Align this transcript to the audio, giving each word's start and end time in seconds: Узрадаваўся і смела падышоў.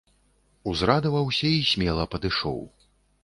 Узрадаваўся 0.71 1.47
і 1.57 1.61
смела 1.73 2.07
падышоў. 2.13 2.59